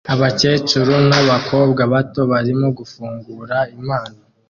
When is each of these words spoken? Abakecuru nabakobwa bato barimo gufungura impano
Abakecuru 0.13 0.93
nabakobwa 1.09 1.81
bato 1.93 2.21
barimo 2.31 2.67
gufungura 2.77 3.57
impano 3.75 4.17